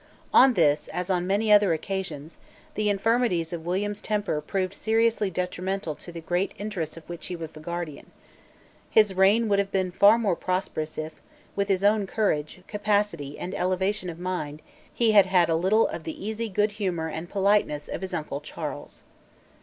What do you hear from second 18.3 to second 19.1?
Charles.